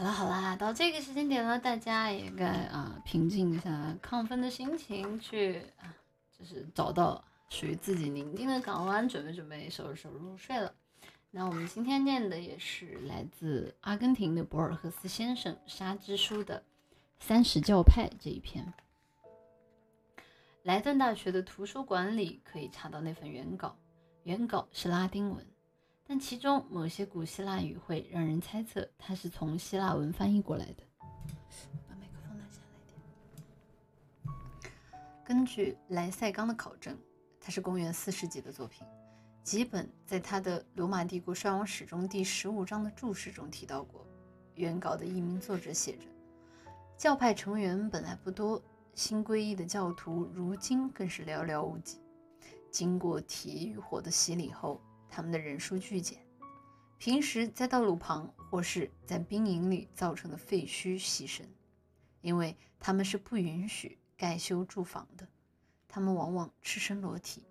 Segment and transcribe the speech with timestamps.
[0.00, 5.94] 好啦好啦，到这个时间点了，大家也该啊平静一下亢奋的心情，去啊
[6.38, 10.72] 就是找到属于自己宁静的港湾，准备准备收拾收拾入睡了。
[11.30, 16.60] 那我们今天念的也是来自阿根廷的博尔赫斯先生《沙之书》的
[17.18, 18.72] 《三十教派》这一篇。
[20.62, 23.76] 莱顿大学的图书馆里可以查到那份原稿，
[24.22, 25.46] 原稿是拉丁文。
[26.12, 30.82] 但其中某些古希腊语汇让人猜测它是从希腊文翻译过来的。
[31.86, 34.74] 把麦克风拿下来点。
[35.24, 36.98] 根据莱塞冈的考证，
[37.40, 38.84] 它是公元四世纪的作品。
[39.44, 44.04] 吉本在他的《罗马帝国衰亡史》中第十五章的注释中提到过，
[44.56, 46.08] 原稿的一名作者写着
[46.98, 48.60] ：“教派成员本来不多，
[48.96, 52.00] 新皈依的教徒如今更是寥寥无几。
[52.68, 54.80] 经过铁与火的洗礼后。”
[55.10, 56.24] 他们的人数剧减，
[56.96, 61.42] 平时在道路旁或是在兵营里造成的废墟牺牲，
[62.20, 65.26] 因为他们是不允许盖修住房的。
[65.88, 67.42] 他们往往赤身裸体。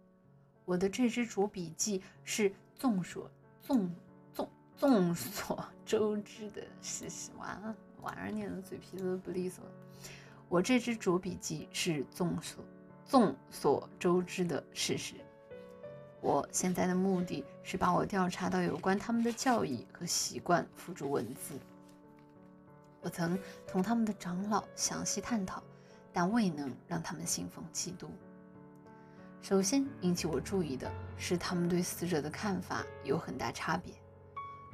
[0.64, 3.30] 我的这支着笔记是众所
[3.62, 3.94] 众
[4.34, 7.32] 众众所 周知的事实。
[7.38, 9.72] 完了，晚上念的嘴皮子都不利索了。
[10.48, 12.64] 我这支着笔记是众所
[13.06, 15.16] 众所周知的事实。
[16.22, 21.58] 我现在的目的是把我调查到有关他们的教义和习惯付诸文字。
[23.02, 25.64] 我曾同他们的长老详细探讨，
[26.12, 28.10] 但未能让他们信奉基督。
[29.42, 33.94] 首先引起我注意的是，他们对死者的看法有很大差别。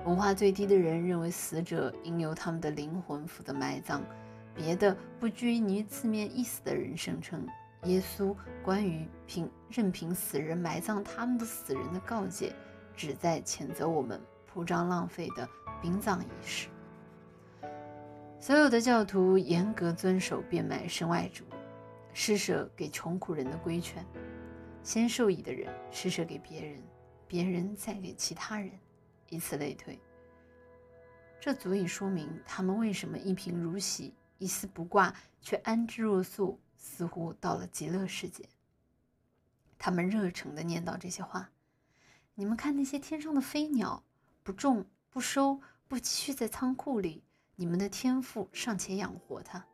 [0.03, 4.01] 文化最低的人认为死者应由他们的灵魂负责埋葬，
[4.55, 7.47] 别的不拘泥字面意思的人声称。
[7.85, 12.53] 耶稣关于凭任凭死人埋葬他们的死人的告诫，
[12.95, 15.47] 旨在谴责我们铺张浪费的
[15.81, 16.67] 殡葬仪式。
[18.39, 21.47] 所有的教徒严格遵守变卖身外之物，
[22.13, 24.03] 施舍给穷苦人的规劝，
[24.83, 26.81] 先受益的人施舍给别人，
[27.27, 28.71] 别人再给其他人，
[29.29, 29.99] 以此类推。
[31.39, 36.59] 这足以说明他们为什么一贫如洗，一丝不挂，却安之若素。
[36.85, 38.47] 似乎到了极乐世界。
[39.79, 41.51] 他们热诚地念叨这些话
[42.35, 44.03] ：“你们看那些天上的飞鸟，
[44.43, 47.23] 不种不收，不积蓄在仓库里，
[47.55, 49.65] 你们的天赋尚且养活它，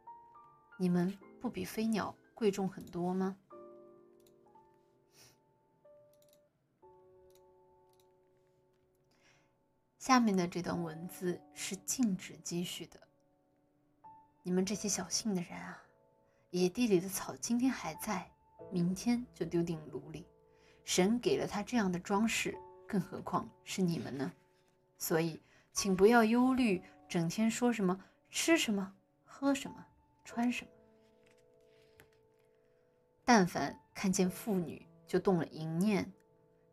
[0.80, 3.36] 你们不比飞鸟贵重很多吗？”
[10.00, 13.00] 下面的这段文字是禁止积蓄的。
[14.44, 15.84] 你们这些小性的人啊！
[16.52, 18.30] 野地里的草今天还在，
[18.72, 20.28] 明天就丢进炉里。
[20.84, 24.34] 神给了他这样的装饰，更何况是你们呢？
[24.98, 25.42] 所以，
[25.72, 29.88] 请不要忧虑，整天说什么吃什么、喝什么、
[30.26, 30.72] 穿什么。
[33.24, 36.12] 但凡看见妇女就动了淫念，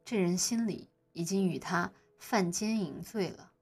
[0.05, 3.53] 这人心里已经与他犯奸淫罪了。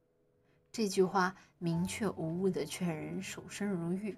[0.73, 4.17] 这句话明确无误地劝人守身如玉。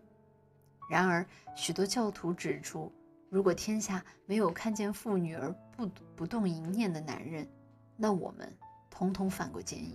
[0.89, 2.91] 然而，许多教徒指出，
[3.29, 7.47] 如果天下没有看见妇女而不不动淫念的男人，
[7.95, 8.51] 那我们
[8.89, 9.95] 通通犯过奸淫。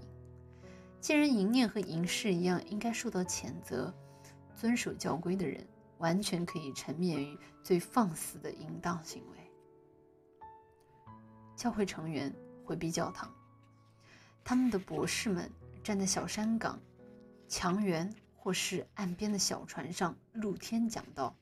[1.02, 3.92] 既然淫念和淫事一样应该受到谴责，
[4.56, 5.68] 遵守教规的人
[5.98, 9.38] 完全可以沉湎于最放肆的淫荡行为。
[11.56, 12.32] 教会成员
[12.64, 13.34] 回避教堂，
[14.44, 15.50] 他们的博士们
[15.84, 16.80] 站在小山岗、
[17.48, 18.14] 墙垣。
[18.44, 21.34] 或是岸边的小船上露天讲道。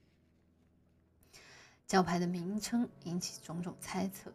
[1.88, 4.32] 教派的名称引起种种猜测，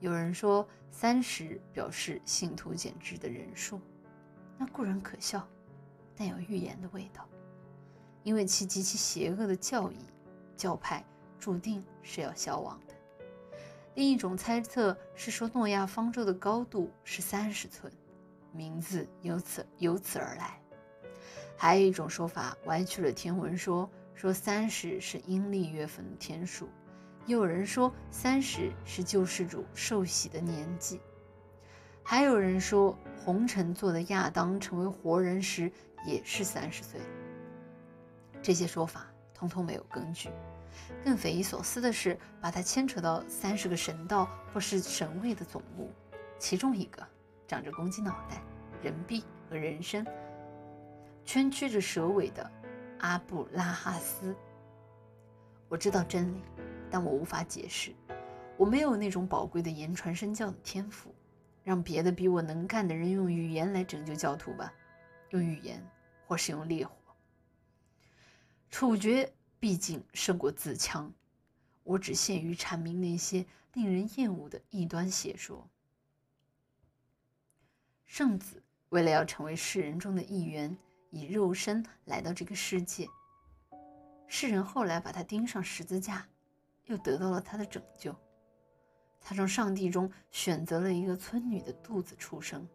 [0.00, 3.80] 有人说三十表示信徒减至的人数，
[4.58, 5.46] 那固然可笑，
[6.16, 7.24] 但有预言的味道，
[8.24, 9.98] 因为其极其邪恶的教义，
[10.56, 11.04] 教派
[11.38, 12.94] 注定是要消亡的。
[13.94, 17.92] 另一种猜测是说诺亚方舟的高度是三十寸，
[18.50, 20.60] 名字由此由此而来。
[21.62, 26.66] 还有一种说法歪曲了天文说，说三十是阴历月份的天数；
[27.26, 30.98] 又有人说三十是救世主受洗的年纪；
[32.02, 35.70] 还有人说红尘做的亚当成为活人时
[36.04, 37.00] 也是三十岁。
[38.42, 40.30] 这些说法通通没有根据。
[41.04, 45.92] 更匪夷所思的是，把它牵扯到三十个神道或是神位的总目，
[46.40, 47.06] 其中一个
[47.46, 48.42] 长着公鸡脑袋、
[48.82, 50.04] 人臂和人身。
[51.24, 52.50] 圈曲着蛇尾的
[52.98, 54.34] 阿布拉哈斯。
[55.68, 56.42] 我知道真理，
[56.90, 57.94] 但我无法解释。
[58.56, 61.14] 我没有那种宝贵的言传身教的天赋。
[61.64, 64.74] 让别的比我能干的人用语言来拯救教徒吧，
[65.30, 65.80] 用语言，
[66.26, 66.92] 或是用烈火。
[68.68, 71.14] 处决毕竟胜过自强。
[71.84, 75.68] 我只限于阐明那些令人厌恶的异端邪说。
[78.06, 80.76] 圣子为了要成为世人中的一员，
[81.12, 83.06] 以肉身来到这个世界。
[84.26, 86.26] 世人后来把他钉上十字架，
[86.86, 88.12] 又得到了他的拯救。
[89.20, 92.68] 他从上帝中选择了一个村女的肚子出生，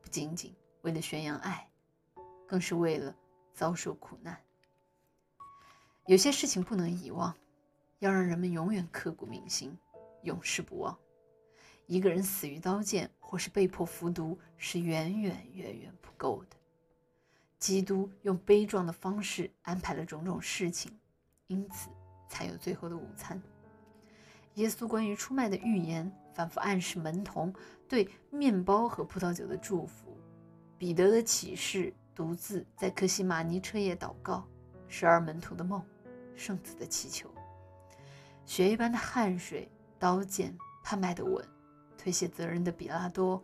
[0.00, 1.68] 不仅仅为了宣扬爱，
[2.46, 3.12] 更是为了
[3.52, 4.40] 遭受苦难。
[6.06, 7.34] 有些事情不能遗忘。
[7.98, 9.76] 要让人们永远刻骨铭心，
[10.22, 10.98] 永世不忘。
[11.84, 16.56] 一个人死于刀剑，或是被迫服毒，是远远远远不够的。
[17.60, 20.98] 基督用悲壮的方式安排了种种事情，
[21.46, 21.90] 因此
[22.26, 23.40] 才有最后的午餐。
[24.54, 27.54] 耶稣关于出卖的预言，反复暗示门童
[27.86, 30.16] 对面包和葡萄酒的祝福。
[30.78, 34.48] 彼得的启示，独自在克西马尼彻夜祷告。
[34.88, 35.80] 十二门徒的梦，
[36.34, 37.30] 圣子的祈求。
[38.44, 39.70] 血一般的汗水，
[40.00, 41.46] 刀剑，判卖的吻，
[41.96, 43.40] 推卸责任的比拉多，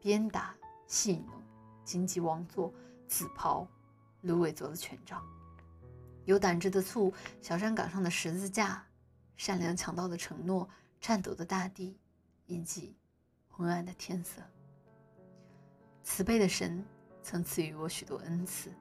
[0.00, 0.54] 鞭打，
[0.86, 1.42] 戏弄，
[1.84, 2.74] 荆棘王座，
[3.10, 3.66] 紫袍，
[4.22, 5.20] 芦苇做的权杖，
[6.26, 7.12] 有胆汁的醋，
[7.42, 8.86] 小山岗上的十字架，
[9.36, 10.66] 善良强盗的承诺，
[11.00, 11.98] 颤抖的大地，
[12.46, 12.96] 以及
[13.48, 14.40] 昏暗的天色。
[16.04, 16.82] 慈悲的神
[17.20, 18.72] 曾赐予我许多恩赐，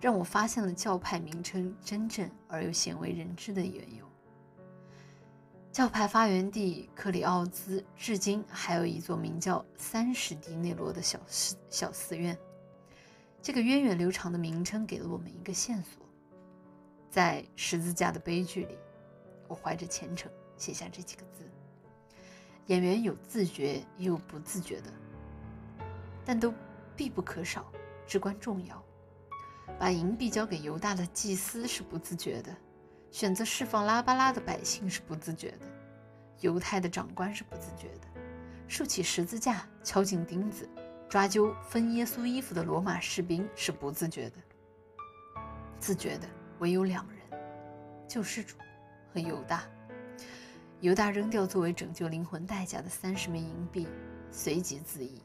[0.00, 4.08] 让我发现了教派名称真正而又鲜为人知的缘由。
[5.72, 12.38] 教派发源地克里奥兹，至今还有一座名叫三十迪内罗的小寺小寺院。
[13.44, 16.02] 这个源远流长的名称给了我们一个线索：
[17.10, 18.78] 在十字架的悲剧里，
[19.46, 21.46] 我怀着虔诚写下这几个字。
[22.68, 24.90] 演员有自觉也有不自觉的，
[26.24, 26.54] 但都
[26.96, 27.70] 必不可少，
[28.06, 28.82] 至关重要。
[29.78, 32.56] 把银币交给犹大的祭司是不自觉的。
[33.10, 35.66] 选择释放拉巴拉的百姓是不自觉的，
[36.40, 38.08] 犹太的长官是不自觉的，
[38.66, 40.66] 竖起十字架、敲进钉子、
[41.08, 44.36] 抓阄分耶稣衣服的罗马士兵是不自觉的。
[45.78, 46.28] 自觉的
[46.58, 47.18] 唯有两人：
[48.08, 48.56] 救世主
[49.12, 49.64] 和犹大。
[50.80, 53.88] 犹大扔掉作为拯救灵魂代价的三十枚银币，
[54.30, 55.22] 随即自缢。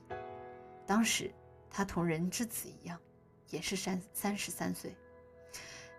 [0.85, 1.33] 当时
[1.69, 2.97] 他同人之子一样，
[3.49, 4.95] 也是三三十三岁。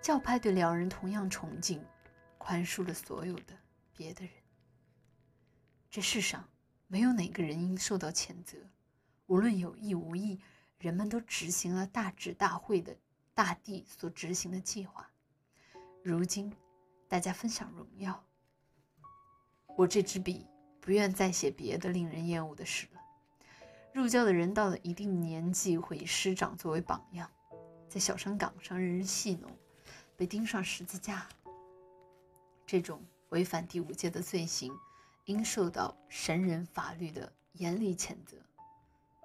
[0.00, 1.84] 教派对两人同样崇敬，
[2.38, 3.54] 宽恕了所有的
[3.94, 4.32] 别的人。
[5.90, 6.48] 这世上
[6.86, 8.56] 没有哪个人应受到谴责，
[9.30, 10.40] 无论有意无意，
[10.80, 12.96] 人们都执行了大智大慧的
[13.32, 15.08] 大地所执行的计划。
[16.02, 16.52] 如今，
[17.06, 18.24] 大家分享荣耀。
[19.76, 20.48] 我这支笔
[20.80, 23.00] 不愿再写别的令人厌恶的事了。
[23.94, 27.30] 入教的人到了一定年纪，会以师长作为榜样，
[27.88, 29.48] 在小山岗上任人戏弄。
[30.16, 31.28] 被钉上十字架，
[32.66, 34.76] 这种违反第五戒的罪行，
[35.26, 38.36] 应受到神人法律的严厉谴责。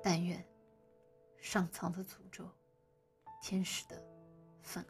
[0.05, 0.45] 但愿
[1.39, 2.47] 上苍的诅咒，
[3.41, 3.99] 天使的
[4.61, 4.85] 愤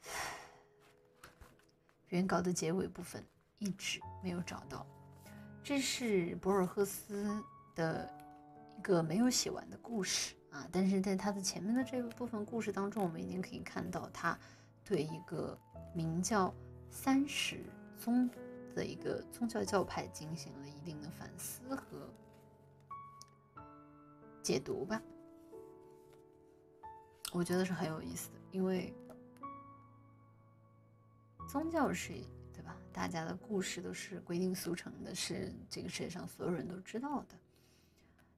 [0.00, 0.10] 恨。
[2.08, 3.22] 原稿的结尾部分
[3.58, 4.86] 一直没有找到，
[5.62, 7.44] 这是博尔赫斯
[7.74, 8.10] 的
[8.78, 10.34] 一个没有写完的故事。
[10.52, 10.66] 啊！
[10.72, 14.38] 但是在他的前面的这个部分故事当中，我们已经可以看到他
[14.82, 15.58] 对一个
[15.94, 16.54] 名叫
[16.88, 17.62] 三十
[17.98, 18.26] 宗
[18.74, 22.10] 的一个宗教教派进行了一定的反思和
[24.42, 25.00] 解读吧。
[27.32, 28.92] 我觉得是很有意思的，因为
[31.48, 32.12] 宗教是
[32.52, 32.76] 对吧？
[32.92, 37.38] 大家的故事都是规定俗成的，是这个世界上所有人都知道的，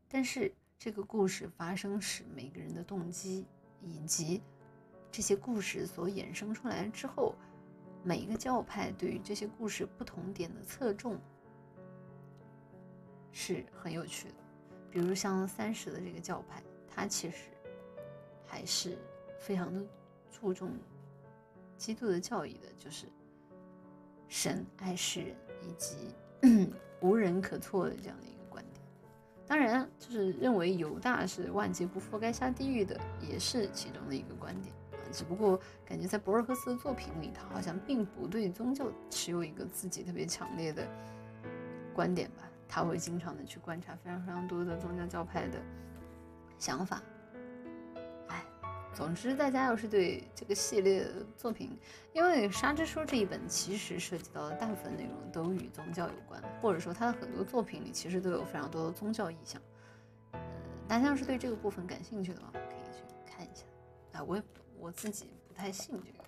[0.09, 0.53] 但是。
[0.77, 3.47] 这个故事发生时，每个人的动机，
[3.81, 4.43] 以及
[5.11, 7.35] 这些故事所衍生出来之后，
[8.03, 11.19] 每一个教派对于这些故事不同点的侧重，
[13.33, 14.35] 是很有趣的。
[14.95, 17.49] 比如像三十的这个教派，它其实
[18.47, 18.97] 还是
[19.41, 19.85] 非常的
[20.31, 20.71] 注重
[21.77, 23.07] 基督的教义的，就是
[24.29, 26.15] 神爱世人以及
[27.03, 28.81] 无人可错的这样的一个观点。
[29.49, 34.73] 当然，就是认为犹大是万劫不复、该下地狱的，也是其中的一个观点。
[35.11, 40.87] 只不过感觉在博尔赫斯的作品里，他好像并不对宗教持有一个自己特别强烈的
[41.93, 42.49] 观点吧。
[42.68, 45.59] 他会经常的去观察非常非常多的宗教教派的
[46.59, 47.02] 想法。
[48.28, 48.44] 哎
[48.94, 51.04] 总之，大家要是对这个系列
[51.37, 51.76] 作品，
[52.12, 59.61] 因为《沙之书》这一本其实涉及到的大部分内容都与宗教有关，或者说他的很多作品里其实都有非常多的宗教意象。
[60.87, 63.64] 大家要是对这个部分感兴趣的话，可以去看一下。
[64.12, 64.42] 啊，我也
[64.78, 66.25] 我自己不太信这个。